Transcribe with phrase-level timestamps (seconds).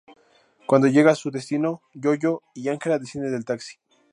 [0.65, 3.75] Cuando llegan a su destino, YoYo y Ángela descienden del taxi.